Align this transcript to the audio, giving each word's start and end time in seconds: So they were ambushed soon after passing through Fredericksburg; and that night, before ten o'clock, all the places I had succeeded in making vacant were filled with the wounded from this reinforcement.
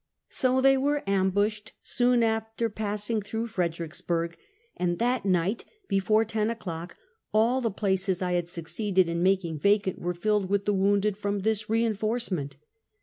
So 0.29 0.61
they 0.61 0.77
were 0.77 1.07
ambushed 1.07 1.73
soon 1.83 2.23
after 2.23 2.71
passing 2.71 3.21
through 3.21 3.45
Fredericksburg; 3.45 4.35
and 4.75 4.97
that 4.97 5.25
night, 5.25 5.63
before 5.87 6.25
ten 6.25 6.49
o'clock, 6.49 6.97
all 7.31 7.61
the 7.61 7.69
places 7.69 8.19
I 8.19 8.31
had 8.31 8.47
succeeded 8.47 9.07
in 9.07 9.21
making 9.21 9.59
vacant 9.59 9.99
were 9.99 10.15
filled 10.15 10.49
with 10.49 10.65
the 10.65 10.73
wounded 10.73 11.17
from 11.17 11.41
this 11.41 11.69
reinforcement. 11.69 12.57